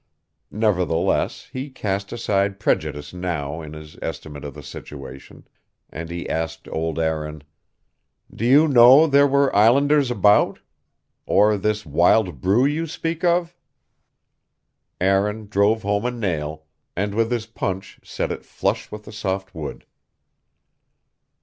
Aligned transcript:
Nevertheless, 0.49 1.47
he 1.53 1.69
cast 1.69 2.11
aside 2.11 2.59
prejudice 2.59 3.13
now 3.13 3.61
in 3.61 3.73
his 3.73 3.99
estimate 4.01 4.43
of 4.43 4.55
the 4.55 4.63
situation; 4.63 5.47
and 5.91 6.09
he 6.09 6.27
asked 6.27 6.67
old 6.69 6.97
Aaron: 6.97 7.43
"Do 8.33 8.43
you 8.43 8.67
know 8.67 9.05
there 9.05 9.27
were 9.27 9.55
Islanders 9.55 10.09
about? 10.09 10.57
Or 11.27 11.55
this 11.55 11.85
wild 11.85 12.41
brew 12.41 12.65
you 12.65 12.87
speak 12.87 13.23
of?" 13.23 13.55
Aaron 14.99 15.45
drove 15.45 15.83
home 15.83 16.05
a 16.05 16.09
nail, 16.09 16.63
and 16.95 17.13
with 17.13 17.29
his 17.29 17.45
punch 17.45 17.99
set 18.03 18.31
it 18.31 18.43
flush 18.43 18.91
with 18.91 19.03
the 19.05 19.11
soft 19.13 19.53
wood. 19.53 19.85